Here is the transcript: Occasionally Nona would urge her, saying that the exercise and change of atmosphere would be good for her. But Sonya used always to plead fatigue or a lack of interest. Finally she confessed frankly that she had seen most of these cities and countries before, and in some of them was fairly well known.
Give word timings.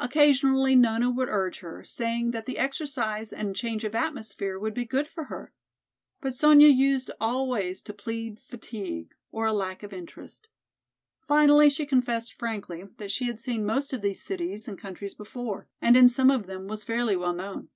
Occasionally 0.00 0.74
Nona 0.74 1.10
would 1.10 1.28
urge 1.28 1.58
her, 1.58 1.84
saying 1.84 2.30
that 2.30 2.46
the 2.46 2.56
exercise 2.56 3.34
and 3.34 3.54
change 3.54 3.84
of 3.84 3.94
atmosphere 3.94 4.58
would 4.58 4.72
be 4.72 4.86
good 4.86 5.06
for 5.08 5.24
her. 5.24 5.52
But 6.22 6.34
Sonya 6.34 6.68
used 6.68 7.10
always 7.20 7.82
to 7.82 7.92
plead 7.92 8.40
fatigue 8.40 9.14
or 9.30 9.46
a 9.46 9.52
lack 9.52 9.82
of 9.82 9.92
interest. 9.92 10.48
Finally 11.28 11.68
she 11.68 11.84
confessed 11.84 12.32
frankly 12.32 12.88
that 12.96 13.12
she 13.12 13.26
had 13.26 13.38
seen 13.38 13.66
most 13.66 13.92
of 13.92 14.00
these 14.00 14.22
cities 14.22 14.68
and 14.68 14.78
countries 14.78 15.12
before, 15.12 15.68
and 15.82 15.98
in 15.98 16.08
some 16.08 16.30
of 16.30 16.46
them 16.46 16.66
was 16.66 16.82
fairly 16.82 17.14
well 17.14 17.34
known. 17.34 17.68